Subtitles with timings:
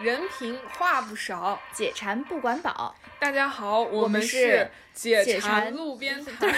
[0.00, 2.94] 人平话不少，解馋不管饱。
[3.18, 6.48] 大家好，我们是解解馋馋路边摊。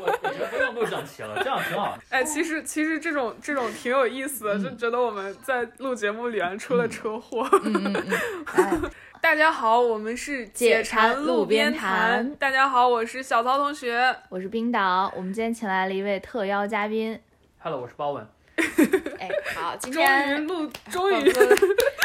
[0.00, 1.98] 我我觉得不用录整齐了，这样挺好。
[2.08, 7.46] 哎，其实其实这种这种挺有意思的，就觉得我们在录节目里面出了车祸。
[7.64, 8.18] 嗯嗯嗯，
[8.54, 8.78] 哎，
[9.20, 12.34] 大家好，我们是解馋馋路边边摊。
[12.36, 14.16] 大家好，我是小曹同学。
[14.30, 17.20] 我是冰岛，我们今天请来了一位特邀嘉宾。
[17.58, 18.26] Hello，我是包文。
[19.66, 21.32] 哎， 好，今终于天录，终于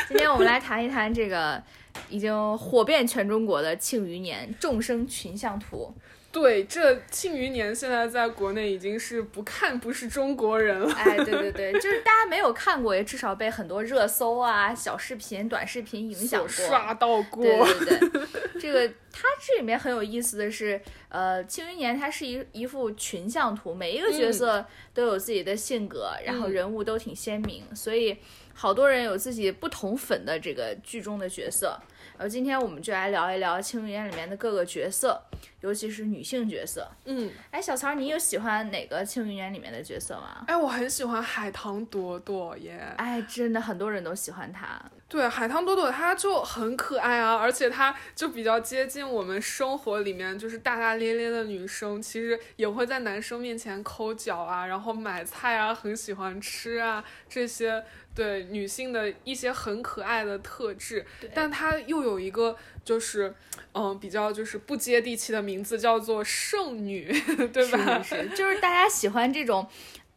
[0.07, 1.61] 今天我们来谈一谈这个
[2.09, 5.93] 已经火遍全中国的庆余年众生群像图。
[6.31, 10.89] 对这《庆余年》现在在国内已经是不看不是中国人了。
[10.93, 16.47] 哎，对对对，就是大家没有看过，也至少被很多热搜啊、小视频、短视频影响过。
[16.47, 18.27] 刷到过，对对对，
[18.61, 28.17] 这个它这里面很有意思的是，呃，《庆余年》它是一一幅群像图，每一个角色都有自己的性格，然后嗯人物都挺鲜明，所以
[28.53, 31.77] 好多人有自己不同粉的这个剧中的角色。
[32.21, 35.19] 然后今天我们就来聊一聊《庆余年》里面的各个角色，
[35.61, 36.87] 尤其是女性角色。
[37.05, 40.43] 嗯，哎，小曹，你有喜欢哪个《庆余年》里面的角色吗？
[40.45, 42.79] 哎，我很喜欢海棠朵朵耶。
[42.97, 44.79] 哎，真的很多人都喜欢她。
[45.09, 57.83] 对，海棠朵朵她就很可爱啊，而且她就比较接近我们生活里面就是大大咧咧的女生，其实也会在男生面前抠脚啊，然后买菜啊，很喜欢吃啊这些。
[58.13, 63.33] 对女性的一些很可爱的特质，但她又有一个就是，
[63.73, 67.11] 嗯，比较就是不接地气的名字，叫做剩女，
[67.53, 68.01] 对吧？
[68.03, 69.67] 是是是，就是大家喜欢这种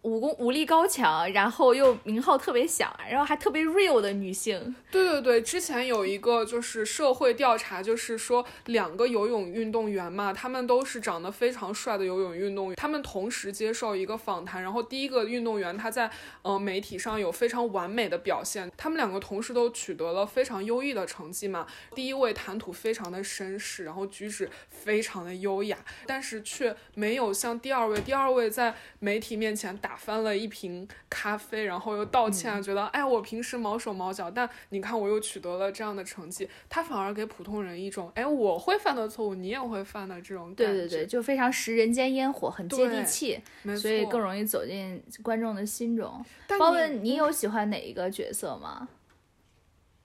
[0.05, 4.74] 武功武力高强，然后又名号特别响，然后还特别 real 的女性。
[4.91, 16.11] 对对对，之前有一个就是社会调查，就是说两个游泳运动员嘛，他们都是长得非常帅的游泳运动员，他们同时接受一个访谈，然后第一个运动员他在
[16.42, 21.67] 呃媒体上有非常完美的表现，他们两个同时都取得了非常优异的成绩嘛。
[21.95, 43.40] 第一位谈吐非常的绅士，然后举止非常的优雅，但是却没有像第二位，第二位在媒体面前打翻了一瓶咖啡，然后又道歉啊，觉得哎我平时毛手毛脚，但你看我又取得了这样的成绩，他反而给普通人一种哎我会犯的错误你也会犯的这种感觉，对对对，就非常食人间烟火，很接地气，
[43.80, 46.24] 所以更容易走进观众的心中。
[46.58, 48.88] 包问，你有喜欢哪一个角色吗？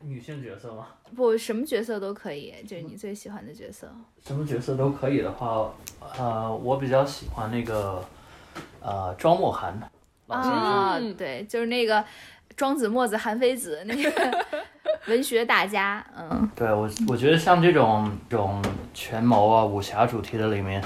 [0.01, 0.87] 女性角色吗？
[1.13, 3.93] 不，什么角色都可以，就是你最喜欢的角色。
[4.25, 5.73] 什么角色都可以的话，
[6.17, 8.01] 呃，我比较喜欢那个
[8.81, 9.79] 呃庄墨涵。
[10.27, 12.03] 啊，嗯对，就是那个
[12.55, 14.45] 庄子、墨子、韩非子那个
[15.07, 18.61] 文学大家，嗯，对我，我觉得像这种这种
[18.93, 20.83] 权谋啊、武侠主题的里面，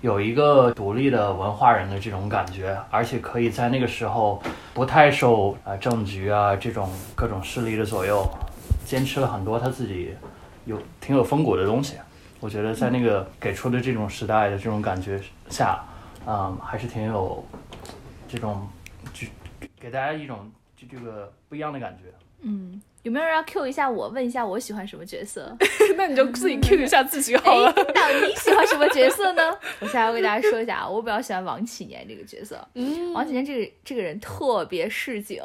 [0.00, 8.26] 有一个独立的文化人的这种感觉，而且可以在那个时候不太受啊、政局啊这种各种势力的左右，
[8.86, 10.14] 坚持了很多他自己
[10.64, 11.96] 有挺有风骨的东西。
[12.40, 15.20] 我觉得在那个给出的这种时代的这种感觉
[15.50, 15.97] 下，嗯，
[16.62, 17.44] 还是挺有
[18.28, 18.68] 这种
[19.14, 19.26] 就
[19.80, 22.12] 给大家一种就这个不一样的感觉。
[22.40, 25.56] 嗯，有没有人要 Q 一下我，问一下我喜欢什么角色？
[25.96, 29.42] 那你就自己 Q 一下自己好哎了。，那你喜欢什么角色呢？
[29.80, 32.64] 我现在要给大家说一下啊，我比较喜欢王启年这个角色。
[32.74, 35.42] 嗯王启年这个这个人特别市井，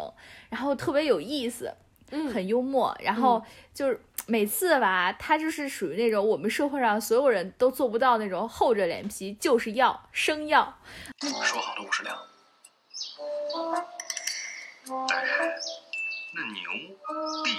[0.49, 1.73] 然后特别有意思，
[2.11, 3.41] 嗯很幽默，然后
[3.73, 10.77] 就是每次吧，他就是属于那种我们社会上所有人都做不到那种厚着脸皮就是要生要。
[11.21, 12.15] 说好的五十两。
[15.11, 15.23] 哎，
[16.35, 16.61] 那牛、
[17.43, 17.51] 地，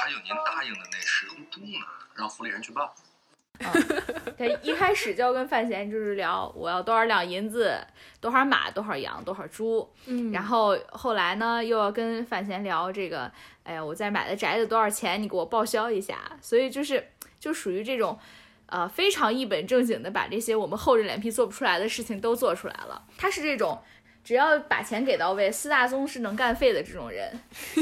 [0.00, 1.76] 还有您答应的那十头猪呢？
[2.14, 2.88] 让府里人去办。
[3.58, 7.76] 他一开始就要跟范闲就是聊我要多少两银子，
[8.20, 9.88] 多少马，多少羊，多少猪。
[10.06, 13.30] 嗯然后后来呢，又要跟范闲聊这个，
[13.64, 16.18] 哎呀，我在买的宅子多少钱，你给我报销一下。
[16.40, 17.04] 所以就是
[17.40, 18.18] 就属于这种，
[18.66, 23.02] 呃，非常一本正经的把这些我们厚着脸皮做不出来的事情都做出来了。
[23.16, 23.78] 他是这种。
[24.24, 27.32] 只要把钱给到位，四大宗师能干废的这种人，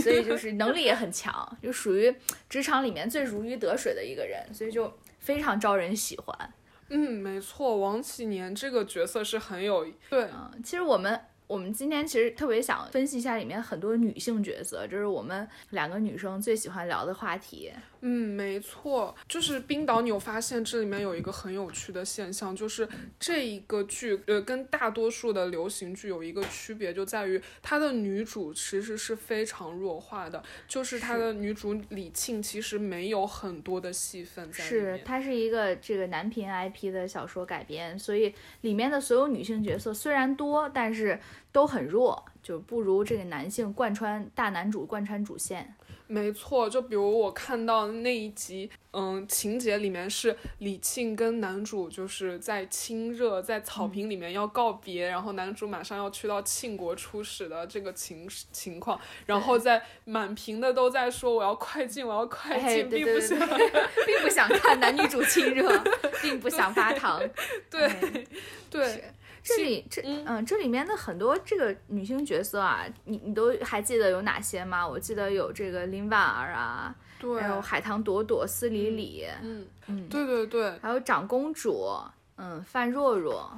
[0.00, 2.14] 所以就是能力也很强，就属于
[2.48, 6.54] 职场里面最如鱼得水的一个人，所以就非常招人喜欢。
[6.88, 17.72] 嗯，没错，王启年这个角色是很有对，嗯，其实我们我们今天其实特别想分析一下里面很多女性角色，这是我们两个女生最喜欢聊的话题。
[18.00, 22.88] 嗯，没错，就是冰岛，你有发现这里面有一个很有趣的现象，就是
[23.18, 35.02] 这一个剧，呃，跟大多数的流行剧有一个区别，就在于它的女主其实是非常弱化的，就是它的女主李沁其实没有很多的戏份在里是面。
[35.04, 41.18] 它是一个这个男频 IP 的小说改编，所以里面的所有女性角色虽然多，但是
[41.50, 45.74] 都很弱，就不如这个男性贯穿大男主贯穿主线。
[46.08, 63.38] 没错，就比如我看到那一集，嗯，情节里面是李沁跟男主就是在亲热，在草坪里面要告别，然后男主马上要去到庆国出使的这个情情况，然后在满屏的都在说我要快进，我要快哎，进，并不想
[64.06, 65.82] 并不想看男女主亲热，
[66.22, 67.20] 并不想发糖。
[67.68, 68.24] 对哎
[68.70, 69.02] 对是
[69.46, 70.24] 这里这嗯。
[70.26, 74.86] 嗯，这里面的很多这个女性角色啊，你你都还记得有哪些吗？
[74.86, 81.88] 我记得有这个林婉儿啊，对，还有海棠朵朵、司礼礼，嗯，嗯，对对对，还有长公主，
[82.36, 83.48] 嗯，范若若，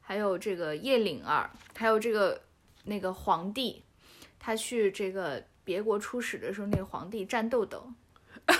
[0.00, 2.40] 还有这个叶灵儿，还有这个
[2.84, 3.82] 那个皇帝，
[4.38, 7.66] 他去这个别国出使的时候，那个皇帝战斗
[8.48, 8.54] 斗，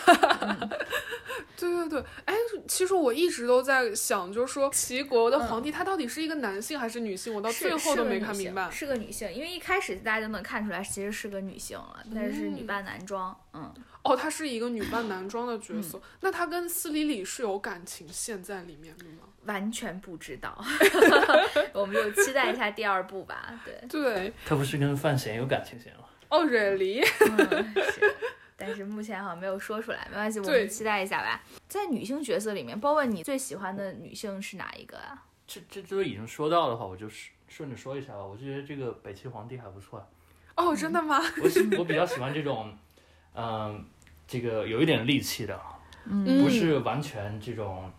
[1.56, 2.34] 对对对，哎，
[2.66, 7.32] 其实我一直都在想，就是说齐国的皇帝他到底是一个男性还是女性？
[7.32, 8.70] 我到最后都没看明白。
[8.70, 19.28] 是个女性，因为一开始大家就能看出来，其实是个女性了，但是是女扮男装，嗯，哦，她是一个女扮男装的角色， 那她跟司礼礼是有感情线在里面的吗？
[19.44, 20.56] 完全不知道，
[21.74, 26.04] 我们就期待一下第二部吧，对，对，她不是跟范闲有感情线吗？
[26.28, 27.04] 哦，really？
[28.64, 31.42] 但是目前好像没有说出来，没关系，我们期待一下吧。
[31.66, 35.24] 在女性角色里面，包括你最喜欢的女性是哪一个啊？
[35.46, 38.24] 这这都已经说到的话，我就顺顺着说一下吧。
[38.24, 40.06] 我觉得这个北齐皇帝还不错，
[40.56, 41.20] 哦，真的吗？
[41.42, 42.72] 我喜我比较喜欢这种，
[43.34, 43.84] 嗯、
[44.26, 45.60] 这个有一点戾气的，
[46.06, 47.90] 嗯不是完全这种，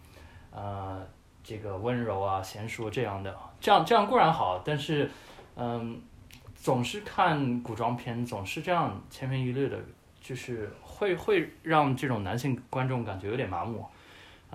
[0.52, 1.06] 呃，
[1.44, 5.12] 这个温柔啊、娴熟这样的，这样这样固然好，但是，
[5.56, 6.02] 嗯、
[6.56, 9.78] 总是看古装片，总是这样千篇一律的，
[10.24, 13.86] 就是会会让这种男性观众感觉有点麻木。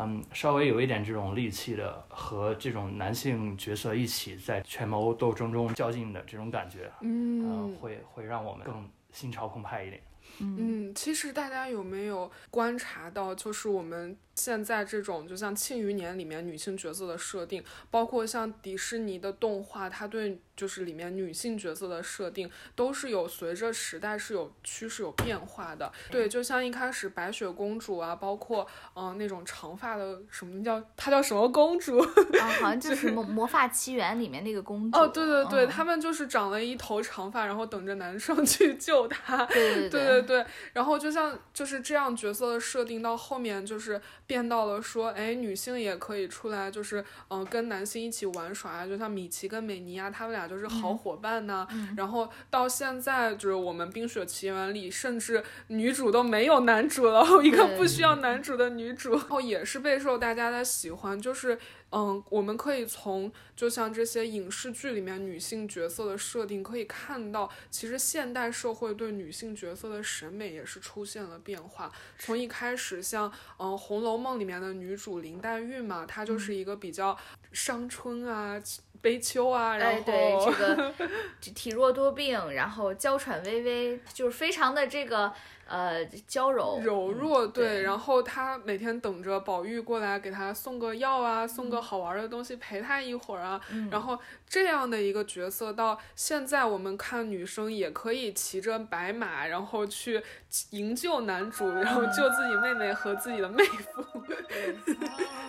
[0.00, 10.00] 嗯，稍微有一点这种戾气的，和这种男性角色一起在权谋斗争中较劲的这种感觉，嗯、嗯会会让我们更心潮澎湃一点。
[10.40, 25.90] 嗯，其实大家有没有观察到，就是我们现在这种，就像《庆余年》里面女性角色的设定，包括像迪士尼的动画，它对就是里面女性角色的设定，都是有随着时代是有趋势有变化的。
[26.11, 31.99] 对，就像一开始白雪公主啊，包括嗯、呃那种长发的什么叫她叫什么公主？
[32.41, 34.99] 啊，好像就是魔魔法奇缘里面那个公主。
[34.99, 39.44] 哦，对对对，嗯她们就是长了一头长发，然后等着男生 去救她。
[39.46, 40.28] 对对对对对，
[40.73, 51.67] 然后就像就是这样角色的设定到后面就是变到了说，哎，女性也可以出来，就是嗯、呃跟男性一起玩耍啊，就像米奇跟美妮啊，他们俩就是好伙伴呐、
[51.97, 61.59] 然后到现在就是我们《冰雪奇缘》里，甚至女主都没有男主了， 一个不需要男主的女主， 然后也是备受大家的喜欢，就是。
[61.90, 71.90] 嗯，我们可以从就像这些影视剧里面女性角色的设定，可以看到，其实现代社会对女性角色的审美也是出现了变化。
[72.19, 77.17] 从一开始像嗯《红楼梦》里面的女主林黛玉嘛，她就是一个比较
[77.52, 78.61] 伤春啊、
[79.00, 80.94] 悲秋啊，然哎，后、对这个
[81.41, 85.32] 体 体弱多病，然后娇喘微微，就是非常的这个
[85.69, 87.82] 呃娇柔柔弱，对，对。
[87.82, 91.70] 然后她每天等着宝玉过来给她送个药啊，送嗯。
[91.70, 93.61] 个好玩的东西陪她一会儿啊，
[93.91, 94.19] 然后
[94.49, 100.22] 这样的一个角色，到现在我们看女生也可以骑着白马，然后去
[100.70, 104.03] 营救男主，然后救自己妹妹和自己的妹夫，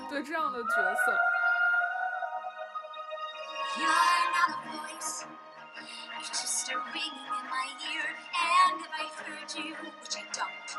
[0.09, 0.69] 对这样的角
[1.05, 1.15] 色。
[3.77, 5.23] You're not a voice,
[6.19, 8.03] you're just a ringing in my ear.
[8.35, 10.69] And if I heard you, which I don't,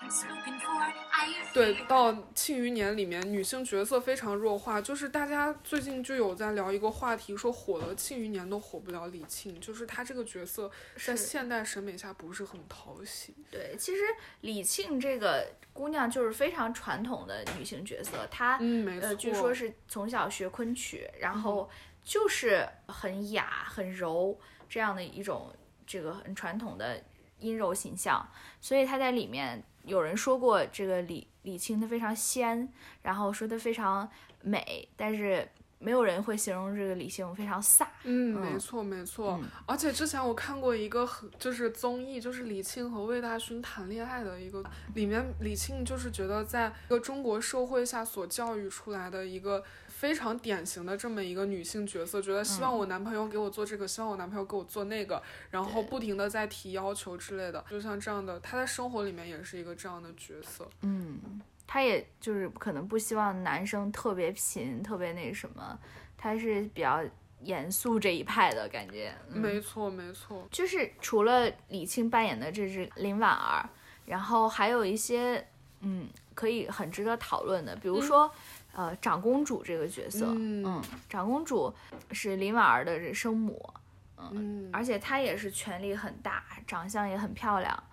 [0.00, 13.34] and spoken for, I 对到《庆余年》里面，女性角色非常弱化，就是大家最近就有在聊一个话题，说火了《庆余年》都火不了李沁，就是她这个角色在是现代审美下不是很讨喜。
[13.50, 14.02] 对，其实
[14.40, 19.08] 李沁这个姑娘就是非常传统的女性角色，她、嗯，没错。
[19.08, 21.68] 呃，据说是从小学昆曲，然后
[22.04, 24.38] 就是很雅、很柔
[24.68, 25.52] 这样的一种
[25.86, 27.02] 这个很传统的
[27.40, 28.26] 阴柔形象，
[28.60, 32.68] 所以他在里面有人说过这个李李沁她非常仙，
[33.02, 34.08] 然后说她非常
[34.42, 35.46] 美，但是
[35.78, 37.86] 没有人会形容这个李沁非常飒。
[38.04, 39.38] 嗯，嗯没错没错。
[39.40, 49.62] 嗯而且之前我看过一个很就是综艺，就是李沁和魏大勋谈恋爱的一个，里面李沁就是觉得在一个中国社会下所教育出来的一个
[49.96, 60.68] 非常典型的这么一个女性角色，觉得希望我男朋友给我做这个，希望我男朋友给我做那个，然后不停的在提要求之类的，就像这样的，她在生活里面也是一个这样的角色。
[60.82, 65.78] 嗯，她也就是可能不希望男生特别贫，特别那什么，
[66.18, 67.02] 她是比较
[67.40, 69.14] 严肃这一派的感觉。
[69.30, 70.46] 嗯没错没错。
[70.50, 73.66] 就是除了李沁扮演的这只林婉儿，
[74.04, 75.46] 然后还有一些
[75.80, 78.30] 嗯可以很值得讨论的，比如说、
[78.76, 80.82] 呃长公主这个角色，嗯。
[81.08, 81.72] 长公主
[82.12, 83.72] 是林婉儿的这生母，
[84.18, 87.84] 嗯，而且她也是权力很大，长相也很漂亮，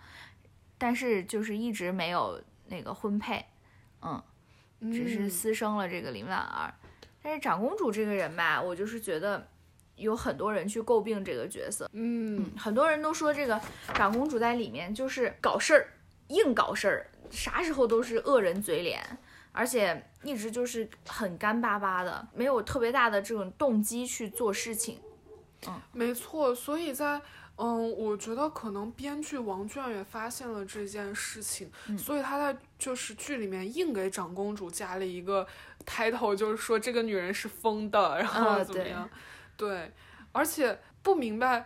[0.78, 3.46] 但是就是一直没有那个婚配，
[4.02, 4.22] 嗯，
[4.92, 6.74] 只是嗯私生了这个林婉儿。
[7.22, 9.48] 但是长公主这个人吧，我就是觉得
[9.96, 13.58] 有很多人去诟病这个角色，嗯很多人都说这个
[13.94, 15.88] 长公主在里面就是搞事儿，
[16.28, 19.02] 硬搞事儿，啥时候都是恶人嘴脸，
[19.54, 25.00] 而且一直就是很干巴巴的，没有特别大的这种动机去做事情。
[25.68, 27.22] 嗯没错，所以在
[27.56, 35.48] 嗯，我觉得可能编剧王倦也发现了这件事情，嗯所以他在就是剧里面硬给长公主加了一个
[35.86, 39.10] title，就是说这个女人是疯的，然后怎么样？
[39.56, 39.94] 对，
[40.34, 41.66] 而且不明白。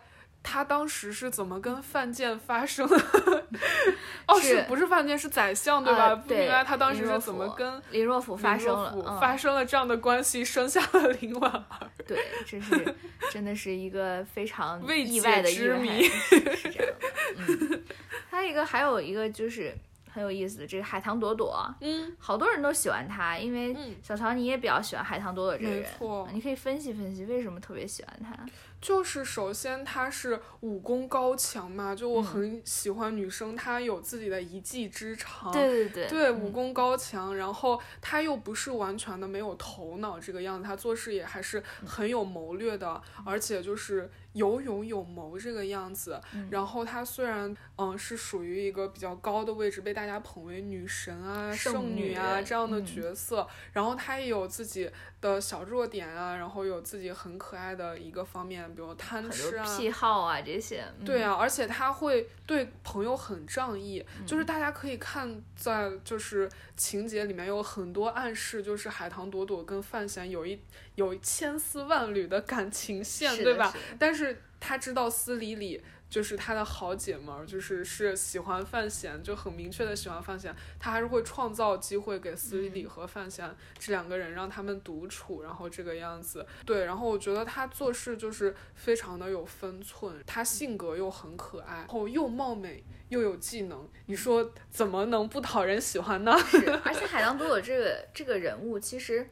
[0.50, 2.96] 他当时是怎么跟范建发生的？
[4.26, 6.08] 哦，是是不是范建是宰相对吧？
[6.08, 11.92] 呃不明白他当时是怎么跟林若甫发生了，嗯、发生了这样的关系，生下了林婉儿。
[12.08, 12.96] 对，这是
[13.30, 17.08] 真的是一个非常未意外的解之意外，谜是是这样的。
[17.38, 17.84] 嗯，
[18.30, 19.76] 还有一个还有一个就是
[20.10, 28.38] 很有意思的，这个海棠朵朵，嗯，好多人都喜欢她，因为嗯小曹你也比较喜欢海棠朵朵这个人，错你可以分析分析为什么特别喜欢她。
[28.80, 35.52] 就是首先她是武功高强嘛，就我嗯很喜欢女生，她有自己的一技之长。
[35.52, 46.22] 对对对，对，嗯武功高强，然后她又不是完全的没有头脑这个样子，她做事也还是嗯很有谋略的，而且就是有勇有谋这个样子。
[46.34, 54.90] 嗯然后她虽然嗯是属于一个比较高的位置，被大家捧为女神啊、圣圣女啊这样的嗯角色，然后她也有自己
[55.20, 59.66] 的小弱点啊，然后有自己很可爱的一个方面，比如贪吃啊。
[59.66, 70.60] 多癖好啊这些，嗯对啊，而且她会对朋友很仗义，就是大家可以看在就是情节里面有很多暗示，就是海棠朵朵跟范闲有一
[70.98, 73.72] 有千丝万缕的感情线，对吧？
[74.00, 86.44] 但是他知道司礼礼就是他的好姐们儿，就是是喜欢范闲，就很明确的喜欢范闲，他还是会创造机会给司礼礼和范闲这两个人，让他们独处，然后这个样子。
[86.66, 96.36] 对，然后我觉得他做事就是非常的有分寸，他性格又很可爱，然后又貌美又有技能，你说怎么能不讨人喜欢呢？
[96.50, 99.30] 是，而且海棠朵朵这个这个人物其实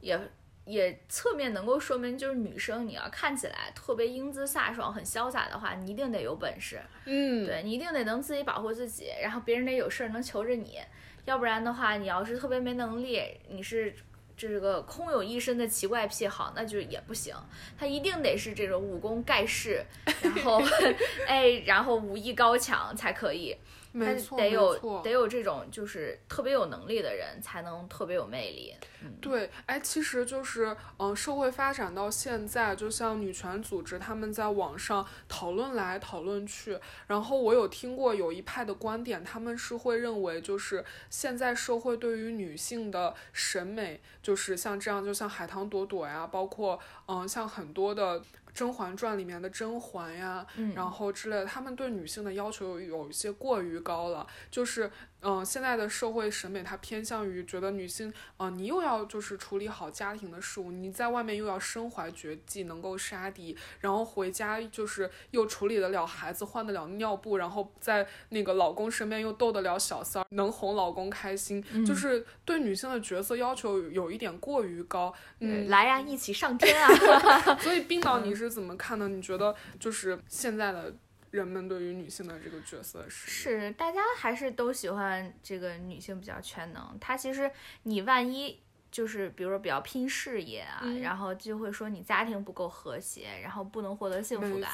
[0.00, 0.20] 也
[0.68, 10.78] 也侧面能够说明，就是女生你要看起来特别英姿飒爽、很潇洒的话，你一定得有本事，嗯，对你一定得能自己保护自己，然后别人得有事儿能求着你，
[11.24, 13.94] 要不然的话，你要是特别没能力，你是。
[14.40, 17.34] 这个空有一身的奇怪癖好，那就也不行。
[17.76, 19.84] 他一定得是这种武功盖世，
[20.22, 20.62] 然后，
[21.26, 23.56] 哎，然后武艺高强才可以。
[23.92, 28.74] 他没错，没得有错得有这种就是特别有能力的人，才能特别有魅力。
[29.20, 48.22] 对，哎，其实就是，嗯、社会发展到现在，就像女权组织他们在网上讨论来讨论去，然后我有听过有一派的观点，他们是会认为，就是现在社会对于女性的审美，就是像这样，就像海棠朵朵呀，包括，嗯、像很多的。
[48.60, 75.12] 《甄嬛传》里面的甄嬛呀，嗯然后之类的，他们对女性的要求有有一些过于高了，就是嗯、呃现在的社会审美它偏向于觉得女性，啊，你又要就是处理好家庭的事务，你在外面又要身怀绝技，能够杀敌，然后回家就是又处理得了孩子，换得了尿布，然后在那个老公身边又逗得了小三儿，能哄老公开心，就是对女性的角色要求有有一点过于高。
[75.40, 76.88] 嗯，来呀，一起上天啊！
[77.60, 79.08] 所以冰岛你是怎么看的？
[79.08, 80.94] 你觉得就是现在的
[81.30, 83.30] 人们对于女性的这个角色是？
[83.30, 86.96] 是，大家还是都喜欢这个女性比较全能。
[87.00, 87.50] 她其实
[87.82, 94.70] 你万一就是比如说比较拼事业啊，嗯然后就会说你家庭不够和谐，然后不能获得幸福感。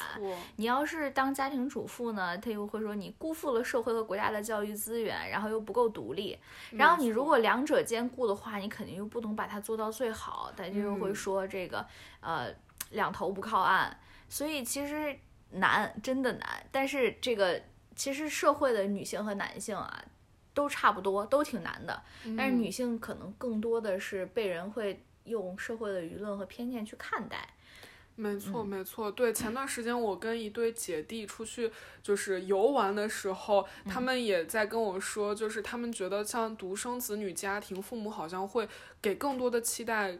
[0.55, 6.39] 你要是当家庭主妇呢，他又会说你辜负了社会和国家的教育资源，然后又不够独立。
[6.71, 11.85] 然后你如果两者兼顾的话，你肯定又不能把它做到最好，他就会嗯说这个、
[12.21, 12.47] 呃
[12.91, 13.99] 两头不靠岸。
[14.29, 15.19] 所以其实
[15.51, 16.65] 难，真的难。
[16.71, 17.61] 但是这个
[17.95, 20.03] 其实社会的女性和男性啊。
[20.55, 22.01] 都差不多，都挺难的，
[22.37, 27.45] 但是嗯女性可能更多的是被人会用社会的舆论和偏见去看待。
[28.15, 29.33] 没错，嗯没错，对。
[29.33, 31.69] 前段时间我跟一对姐弟出去
[32.01, 38.65] 就是游玩的时候，嗯他们也在跟我说，就是他们觉得像独生子女家庭，父母好像会
[39.01, 40.17] 给更多的期待。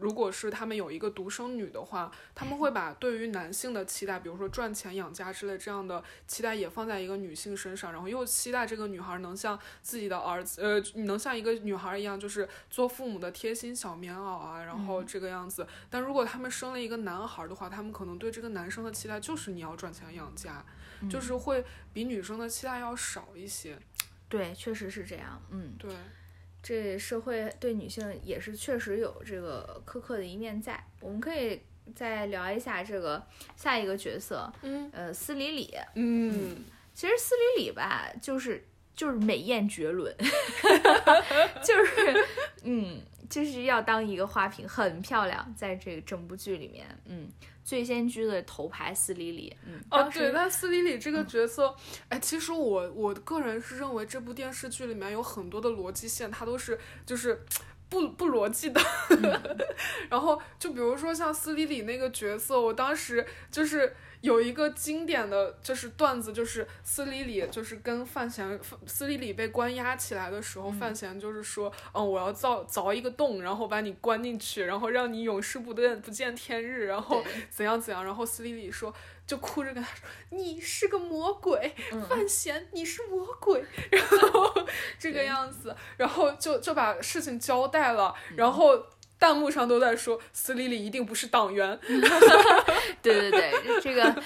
[0.00, 15.66] 如果是他们有一个独生女的话，他们会把对于男性的期待，比如说赚钱养家之类这样的期待也放在一个女性身上，然后又期待这个女孩能像自己的儿子，呃，能像一个女孩一样，就是做父母的贴心小棉袄啊，然后这个样子。
[15.88, 20.64] 但如果他们生了一个男孩的话，他们可能对这个男生的期待就是你要赚钱养家，
[21.08, 23.78] 就是会比女生的期待要少一些。
[24.28, 25.40] 对，确实是这样。
[25.50, 25.90] 嗯，对，
[26.64, 30.82] 这社会对女性也是确实有这个苛刻的一面在。
[31.00, 31.60] 我们可以
[31.94, 33.22] 再聊一下这个
[33.54, 35.74] 下一个角色，嗯呃，斯里里。
[35.94, 38.64] 嗯，其实斯里里吧，就是
[38.96, 40.16] 就是美艳绝伦，
[41.62, 42.24] 就是
[42.62, 42.98] 嗯，
[43.34, 47.28] 就是要当一个花瓶，很漂亮，在这个整部剧里面，嗯，
[47.64, 51.74] 最先居的头牌斯里里，嗯，哦，对，那斯里里这个角色，
[52.08, 57.44] 哎，其实我我个人是认为这部电视剧里面有很多的逻辑线，它都是就是。
[57.86, 58.80] 不不逻辑的，
[60.10, 63.94] 然后就比如说像斯里里那个角色，我当时就是
[64.24, 78.94] 有一个经典的就是段子，就是斯里里就是跟范闲，斯里里被关押起来的时候，范闲就是说，嗯，我要造凿一个洞，然后把你关进去，然后让你永世不见不见天日，然后怎样怎样，然后斯里里说。
[79.26, 81.74] 就哭着跟他说：“你是个魔鬼，
[82.10, 84.54] 范闲，你是魔鬼。”然后
[84.98, 88.76] 这个样子，然后就就把事情交代了，然后
[89.18, 91.78] 弹幕上都在说斯里里一定不是党员。
[93.02, 93.52] 对对对，
[93.82, 94.22] 这个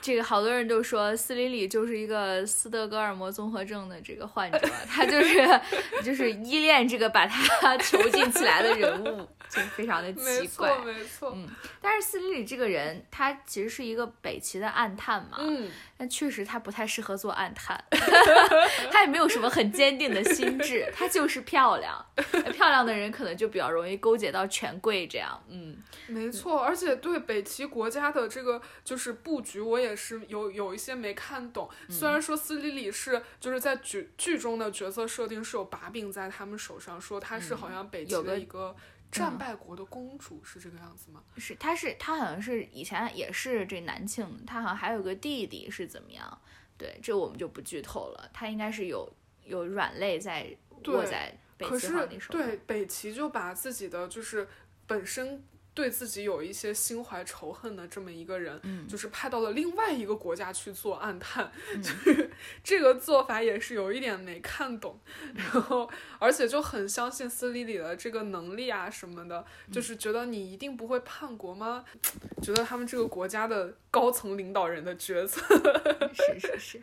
[0.00, 5.60] 这个好多人都说斯里里就是一个斯德哥尔摩综合症的这个患者，他就是
[6.02, 10.84] 就是依恋这个把他 囚禁起来的人物，就非常的奇怪错，。
[10.84, 11.32] 没错。
[11.34, 11.48] 嗯，
[11.80, 17.82] 但是斯里里这个人，他其实是一个北齐的暗探嘛，嗯，但确实他不太适合做暗探，
[18.90, 22.06] 他也没有什么很坚定的心智，他就是漂亮，
[22.52, 25.76] 漂亮的人可能就比较容易勾结到权贵这样，嗯，
[26.06, 26.60] 没错。
[26.60, 31.68] 而且对北齐国家的这个就是布局，我也是有有一些没看懂。
[31.88, 38.74] 虽然说斯里里是就是在剧剧中的角色设定是有把柄在他们手上，说她是好像北齐的一个
[39.10, 41.22] 战败国的公主，是这个样子吗？
[41.36, 46.40] 是她是她好像是以前也是这南庆，她好像还有个弟弟是怎么样？
[46.76, 49.10] 对，这我们就不剧透了，她应该是有
[49.44, 50.46] 有软肋在
[50.86, 54.46] 握在北齐可是皇帝手上，对北齐就把自己的就是
[54.86, 55.42] 本身
[55.78, 58.88] 对自己有一些心怀仇恨的这么一个人，嗯。
[58.88, 62.28] 就是派到了另外一个国家去做暗探， 就是
[62.64, 64.98] 这个做法也是有一点没看懂，
[65.36, 65.88] 然后
[66.18, 71.84] 而且就很相信斯里里的这个能力啊什么的，就是觉得你一定不会叛国吗？
[72.42, 75.40] 觉得他们这个国家的高层领导人的角色，
[76.12, 76.80] 是 是是。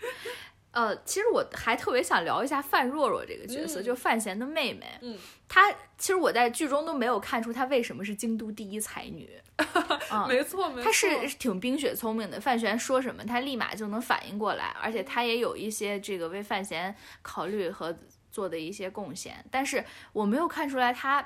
[0.76, 4.86] 呃，其实我还特别想聊一下范若若这个角色，嗯就范闲的妹妹。
[5.02, 9.30] 嗯，她其实我在剧中都没有看出她为什么是京都第一才女。
[10.12, 17.98] 嗯，没错没错，她是挺冰雪聪明的，范闲说什么她立马就能反应过来，而且她也有一些这个为范闲考虑和
[18.30, 21.26] 做的一些贡献，但是我没有看出来她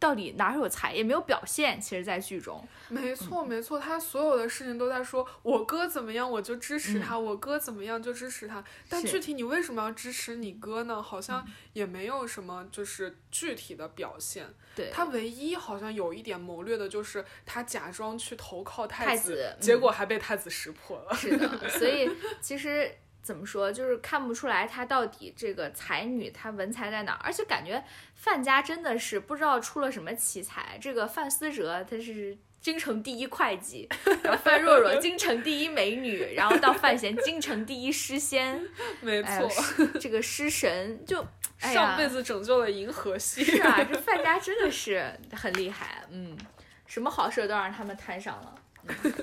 [0.00, 1.80] 到底哪儿有才，也没有表现。
[1.80, 8.64] 其实，在剧中，没错，没错，他所有的事情都在说，我哥怎么样我就支持他，我哥怎么样就支持他。
[8.88, 11.00] 但具体你为什么要支持你哥呢？
[11.02, 14.46] 好像也没有什么就是具体的表现。
[14.74, 21.14] 对他唯一好像有一点谋略的就是他假装去投靠太子，结果还被太子识破了。
[21.14, 22.10] 是的，所以
[22.40, 22.90] 其实
[23.22, 27.82] 怎么说，就是看不出来她到底这个才女她文才在哪儿，而且感觉
[28.14, 30.78] 范家真的是不知道出了什么奇才。
[30.80, 32.36] 这个范思哲他是。
[32.60, 33.88] 京城第一会计，
[34.22, 38.62] 然后范若若京城第一美女，然后到范闲京城第一诗仙，
[39.00, 43.42] 没错，诗这个诗神就， 上辈子拯救了银河系。
[43.42, 46.36] 是啊，这 范家真的是很厉害，嗯，
[46.84, 48.54] 什么好事都让他们摊上了。
[48.86, 49.14] 嗯、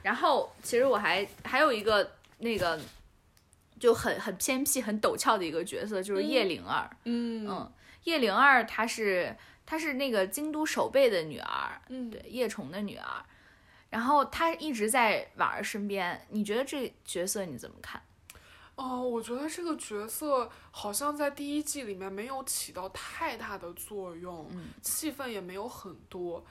[0.00, 2.78] 然后其实我还还有一个那个
[3.78, 6.88] 就很很偏僻、很陡峭的一个角色，就是叶灵儿。
[7.04, 7.72] 嗯嗯，
[8.04, 13.24] 叶灵儿她是她是那个京都守备的女儿，嗯，对叶崇的女儿。
[13.90, 18.02] 然后她一直在婉儿身边，你觉得这角色你怎么看？
[18.76, 26.44] 哦，我觉得这个角色好像在第一季里面没有起到太大的作用，嗯戏份也没有很多。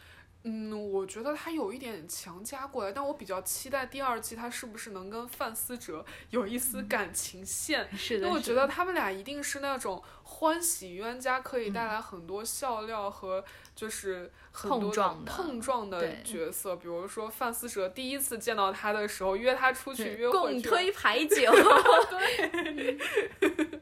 [0.46, 16.76] 嗯，我觉得他有一点强加过来，但我比较期待第二季他是不是能跟范思哲有一丝感情线， 是的，因为我觉得他们俩一定是那种欢喜冤家，可以带来很多笑料和就是很多碰撞的碰撞的角色。
[16.76, 21.52] 比如说范思哲第一次见到他的时候，约他出去约会共推牌 九，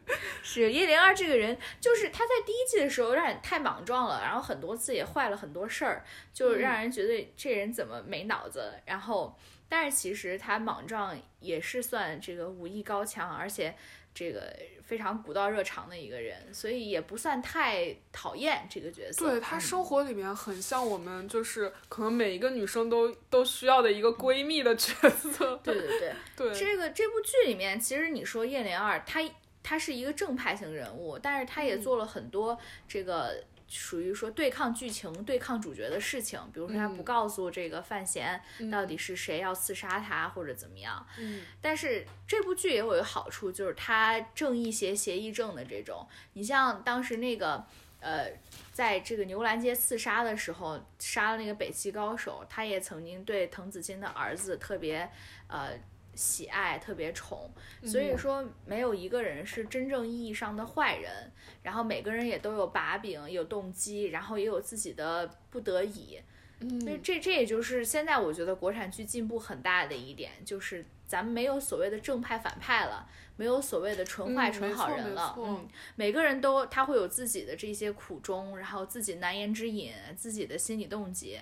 [0.51, 8.73] 是叶灵儿这个人，就是他在第一季的时候让人太莽撞了，然后很多次也坏了很多事儿，就让人觉得这人怎么没脑子。
[8.85, 9.37] 然后，
[9.69, 13.73] 但是其实他莽撞也是算这个武艺高强，而且
[14.13, 19.29] 这个非常古道热肠的一个人，所以也不算太讨厌这个角色。
[19.29, 25.55] 对她嗯生活里面很像我们，就是可能每一个女生都都需要的一个闺蜜的角色。
[25.63, 29.21] 对对对， 对，这个这部剧里面，其实你说叶灵儿，她
[29.63, 41.05] 她是一个正派型人物，但是他也做了很多这个属于说对抗剧情、对抗主角的事情，比如说他不嗯告诉这个范闲到底是谁要刺杀他或者怎么样。
[41.19, 46.05] 嗯但是这部剧也有一个好处，就是他正义邪，邪义正的这种。
[46.33, 47.65] 你像当时那个
[48.01, 48.31] 呃，
[48.73, 55.07] 在这个牛栏街刺杀的时候，杀了那个北齐高手，他也曾经对滕子京的儿子特别
[55.47, 55.79] 呃
[56.15, 57.49] 喜爱，特别宠。
[57.83, 61.31] 所以说，没有一个人是真正意义上的坏人。
[61.63, 66.19] 然后每个人也都有把柄，有动机，然后也有自己的不得已。
[66.59, 75.33] 所以嗯，这这也就是现在我觉得国产剧进步很大的一点，就是咱们没有所谓的正派反派了，没有所谓的纯坏嗯纯好人了。
[75.33, 81.39] 错嗯，每个人都他会有自己的这些苦衷，然后自己难言之隐，自己的心理动机，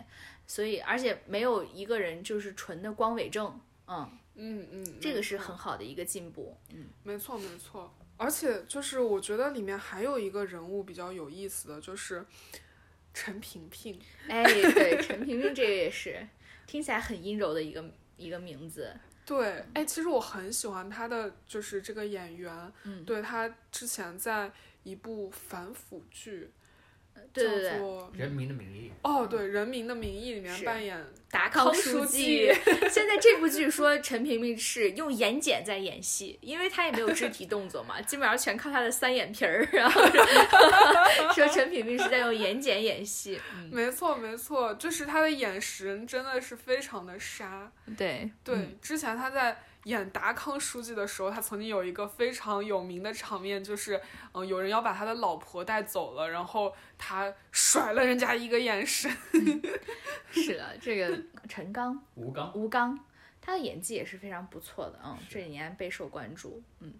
[0.48, 3.60] 所以而且没有一个人就是纯的光伪正。
[3.88, 6.56] 嗯，嗯嗯，这个是很好的一个进步。
[6.74, 7.94] 嗯，没错，没错。
[8.18, 12.26] 而且就是我觉得里面还有一个人物比较有意思的，就是
[13.14, 14.00] 陈萍萍。
[14.28, 16.28] 哎，对，陈萍萍这个也是
[16.66, 17.84] 听起来很阴柔的一个
[18.18, 18.94] 一个名字。
[19.26, 22.74] 对，哎，其实我很喜欢她的，就是这个演员。
[22.84, 24.52] 嗯对她之前在
[24.84, 26.50] 一部反腐剧，
[27.34, 30.98] 对对对叫做人民的名义，哦，对，《人民的名义》里面扮演
[31.32, 32.52] 达康康书记，
[32.90, 39.68] 现在这部剧说陈萍萍是用眼睑在演戏，因为她也没有肢体动作嘛，基本上全靠她的三眼皮儿。
[39.72, 40.02] 然后
[41.34, 43.40] 说 陈萍萍是在用眼睑演戏。
[43.56, 47.72] 嗯，没错，没错，就是她的眼神真的是非常的杀。
[47.98, 54.00] 对对，嗯之前她在演达康书记的时候，他曾经有一个非常有名的场面，就是
[54.34, 59.10] 嗯、有人要把他的老婆带走了，然后他甩了人家一个眼神。
[60.32, 63.00] 是的，这个陈刚、吴刚，吴刚，
[63.42, 66.94] 他的演技也是非常不错的，嗯，这几年备受关注，嗯。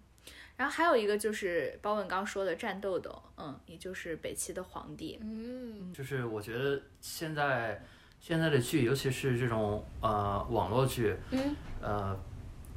[0.56, 7.82] 然后还有一个就是包文刚说的战豆豆，嗯，也就是北齐的皇帝，嗯就是我觉得现在
[8.20, 12.14] 现在的剧，尤其是这种呃网络剧，嗯呃，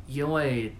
[0.07, 0.75] 因为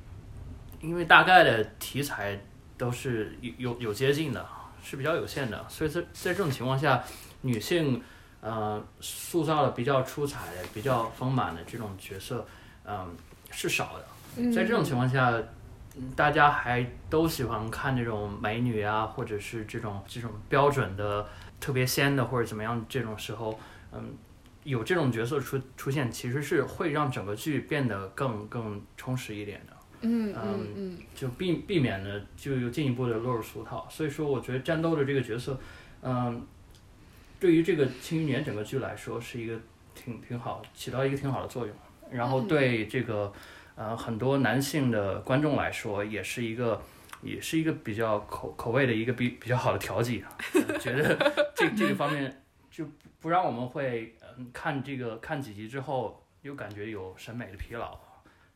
[0.82, 2.40] 因为大概的题材
[2.78, 4.46] 都是有有有接近的，
[4.84, 7.04] 是比较有限的，所以在在这种情况下，
[7.42, 8.02] 女性
[8.42, 12.46] 呃塑造的比较出彩的、比较丰满的这种角色，
[12.86, 13.16] 嗯、
[13.52, 14.06] 是少的。
[14.38, 15.32] 嗯，在这种情况下，
[15.96, 21.26] 嗯大家还都喜欢看这种美女啊，或者是这种这种标准的
[21.60, 23.60] 特别仙的或者怎么样这种时候，
[23.92, 24.16] 嗯，
[24.64, 33.88] 有这种角色出出现，其实是会让整个剧变得更更充实一点的，嗯嗯嗯就避避免了就有进一步的落入俗套。
[33.90, 35.60] 所以说，我觉得战斗的这个角色，
[36.02, 36.46] 嗯，
[37.40, 39.60] 对于这个《庆余年》整个剧来说是一个
[39.94, 41.76] 挺挺好，起到一个挺好的作用。
[42.12, 43.32] 然后对这个。
[43.76, 46.80] 呃，很多男性的观众来说，也是一个，
[47.24, 50.30] 也是一个比较口口味的一个比比较好的调剂啊。
[50.54, 52.43] 呃 觉得这这个方面
[52.74, 57.96] 就不让我们会嗯看这个看几集之后，又感觉有审美的疲劳，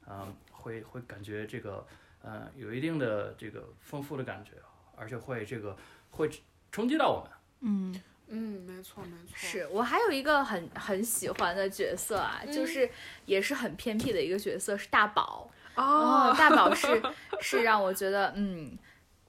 [0.09, 1.85] 嗯、会会感觉这个
[2.23, 4.53] 嗯有一定的这个丰富的感觉，
[4.95, 5.77] 而且会这个
[6.09, 6.27] 会
[6.71, 7.31] 冲击到我们。
[7.61, 8.01] 嗯。
[8.29, 9.33] 嗯，没错没错。
[9.37, 12.89] 是我还有一个很很喜欢的角色啊，就是
[13.25, 15.49] 也是很偏僻的一个角色，是大宝。
[15.75, 17.01] 哦，大宝是
[17.39, 18.77] 是让我觉得，嗯，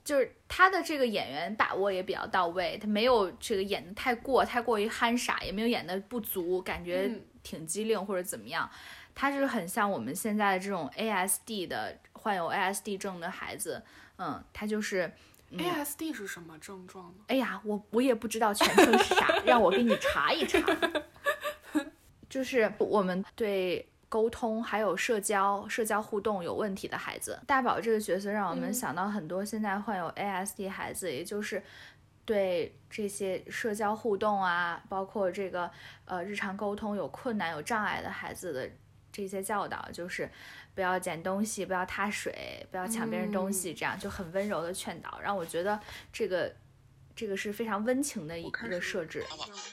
[0.09, 8.67] 就是他的这个演员把握也比较到位，他没有这个演的太过太过于憨傻，也没有演的不足，感觉嗯挺机灵或者怎么样。
[9.15, 13.83] 他是很像我们现在的这种 ASD 的患有 ASD 症的孩子，
[14.17, 15.13] 嗯，他就是。
[15.51, 17.25] ASD 是什么症状呢？
[17.27, 20.59] 哎呀，我我也不知道全称是啥， 让我给你查一查。
[22.31, 31.63] 就是我们对沟通还有社交、社交互动有问题的孩子，大宝这个角色让我们嗯想到很多现在患有 ASD 孩子，也就是
[32.25, 35.71] 对这些社交互动啊，包括这个
[36.07, 38.71] 呃日常沟通有困难、有障碍的孩子的
[39.13, 40.31] 这些教导，就是
[40.75, 45.79] 不要捡东西，不要踏水，不要抢别人东西，这样就很温柔的劝导，让我觉得
[46.11, 46.55] 这个
[47.15, 49.23] 这个是非常温情的一个设置。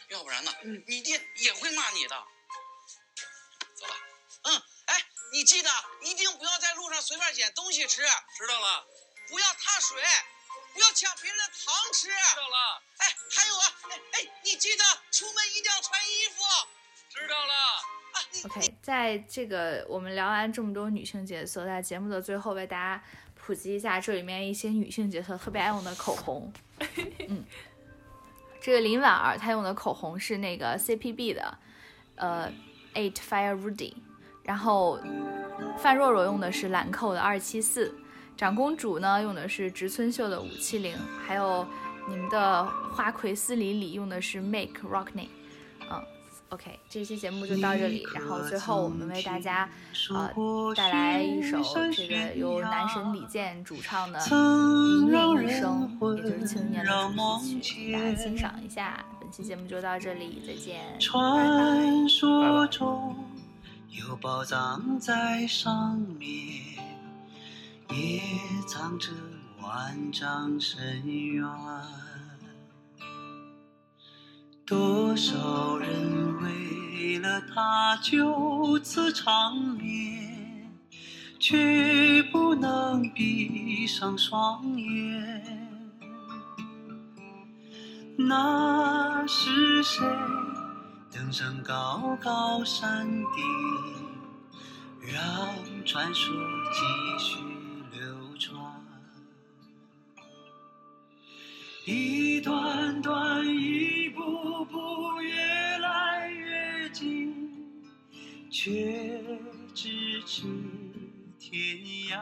[0.10, 2.16] 要不然呢，嗯你爹也会骂你的。
[5.36, 5.70] 你记得
[6.02, 8.02] 一定不要在路上随便捡东西吃，
[8.38, 8.86] 知道了？
[9.28, 10.02] 不要踏水。
[10.74, 12.08] 不要抢别人的糖吃。
[12.08, 16.42] 知道了，哎，还有啊，哎哎，你记得出门一定要穿衣服
[17.10, 17.54] 知道了。
[18.14, 23.04] 啊！OK，在这个我们聊完这么多女性角色，在节目的最后为大家
[23.36, 26.52] 普及一下这里面一些女性角色特别爱用的口红。
[27.28, 27.46] 嗯，
[28.62, 31.58] 这个林婉儿她用的口红是那个 CPB 的，
[32.16, 32.52] 呃
[32.94, 33.96] ，Eight Fire Rudy，
[34.46, 34.98] 然后
[35.78, 37.94] 范若若用的是兰蔻的二七四，
[38.38, 40.96] 长公主呢用的是植村秀的五七零，
[41.28, 41.68] 还有
[42.08, 45.28] 你们的花魁司里里用的是 Make Rockney，
[45.92, 46.02] 嗯。
[46.50, 49.68] OK，这期节目就到这里，然后最后我们为大家
[50.14, 50.32] 呃
[50.76, 51.58] 带来一首
[51.92, 59.04] 这个由男神李健主唱的《一念一生》，也就是青年的主题曲，大家欣赏一下。
[59.20, 60.82] 本期节目就到这里，再见，
[61.12, 63.35] 拜拜。
[63.90, 66.78] 有宝藏在上面，
[67.90, 68.22] 也
[68.68, 69.12] 藏着
[69.62, 71.46] 万丈深渊。
[74.66, 80.72] 多少人为了它就此长眠，
[81.40, 85.44] 却不能闭上双眼。
[88.18, 90.06] 那是谁
[91.16, 93.42] 登上高高山顶，
[95.02, 95.16] 让
[95.86, 96.36] 传说
[96.74, 96.82] 继
[97.24, 97.38] 续
[97.98, 98.62] 流传？
[101.86, 107.34] 一段段，一步步，越来越近，
[108.52, 109.24] 却
[109.74, 110.44] 咫尺
[111.40, 111.78] 天
[112.10, 112.20] 涯。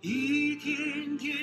[0.00, 1.34] 一天天，